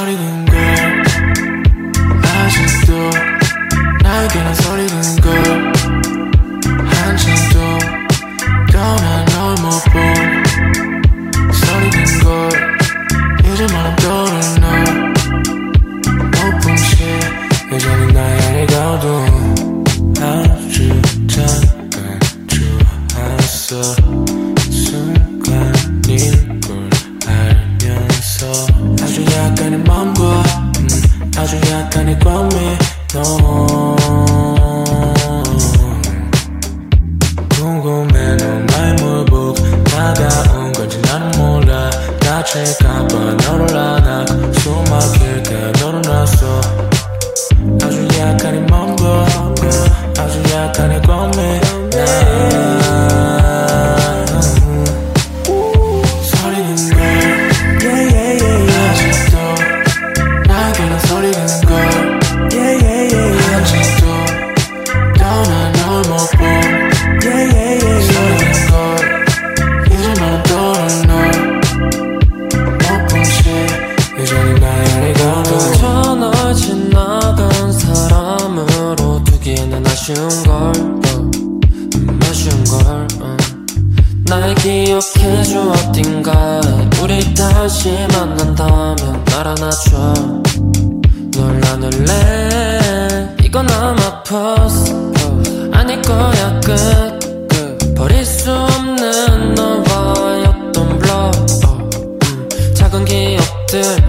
harder 0.00 0.16
than 0.16 0.39
ya 31.70 31.82
tani 31.82 32.16
kwa 32.16 32.42
me, 32.44 32.78
no. 33.14 34.49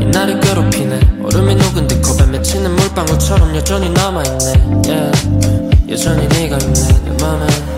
이 0.00 0.04
날이 0.06 0.38
괴롭히네. 0.40 1.00
얼음이 1.24 1.54
녹은 1.54 1.86
듯 1.88 2.02
겁에 2.02 2.26
맺히는 2.26 2.74
물방울처럼 2.76 3.54
여전히 3.56 3.90
남아있네. 3.90 4.82
Yeah. 4.86 5.28
여전히 5.88 6.26
네가 6.28 6.58
있네. 6.58 7.04
내 7.04 7.24
맘에. 7.24 7.75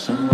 some 0.00 0.29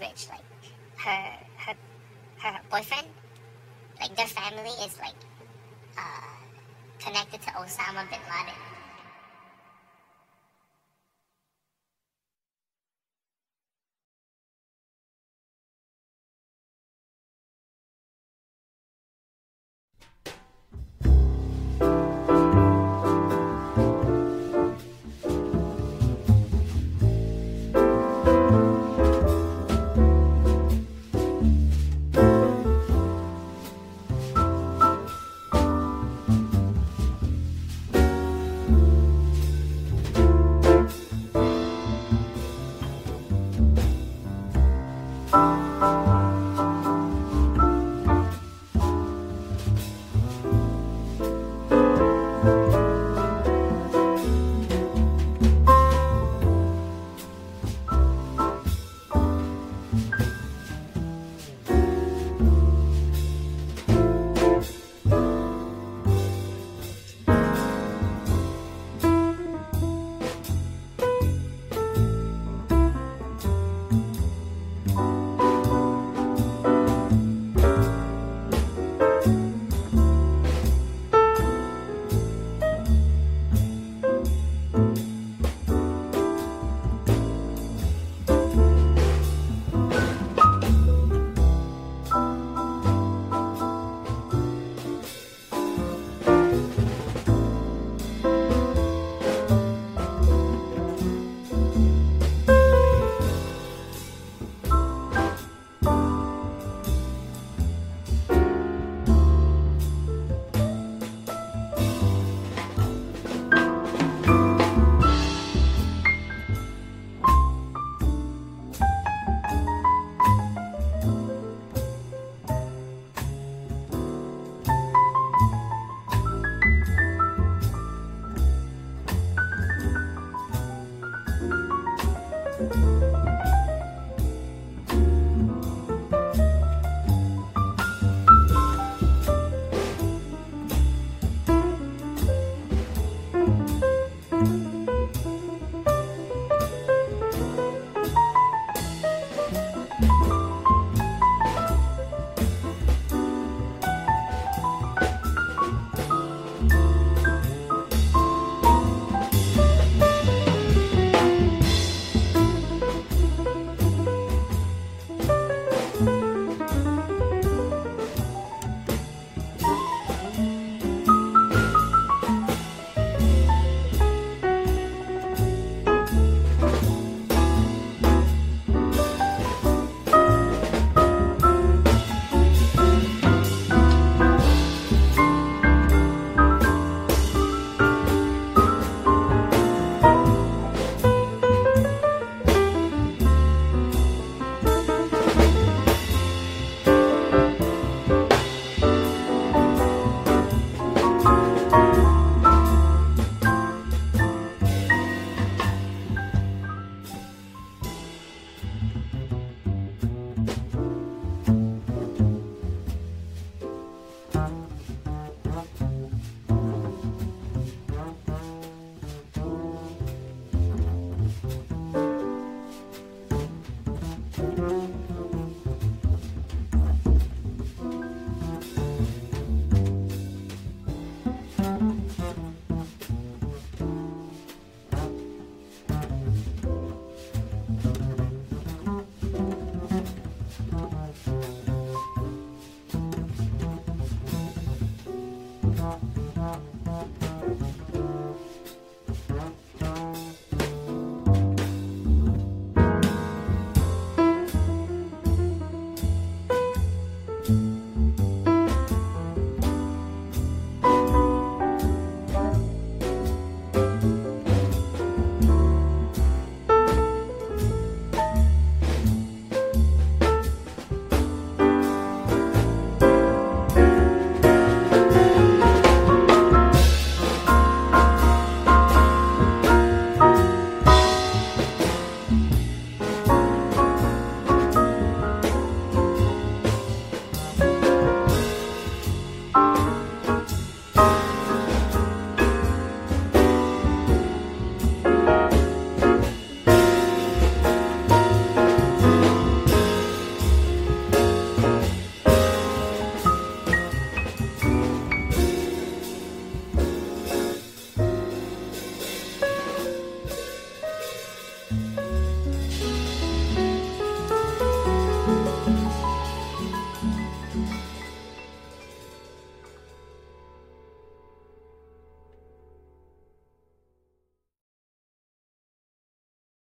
rich. 0.00 0.28
Like 0.30 0.44
her 0.98 1.38
her 1.66 1.74
her 2.42 2.60
boyfriend, 2.70 3.08
like 4.00 4.16
their 4.16 4.26
family 4.26 4.74
is 4.84 4.98
like 4.98 5.14
uh, 5.98 6.36
connected 6.98 7.42
to 7.42 7.50
Osama 7.50 8.08
bin 8.10 8.20
Laden. 8.30 8.71